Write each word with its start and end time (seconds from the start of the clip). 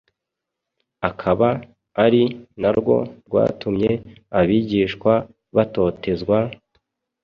akaba 1.09 1.47
ari 2.05 2.23
narwo 2.61 2.95
rwatumye 3.25 3.91
abigishwa 4.39 5.13
batotezwa, 5.55 6.37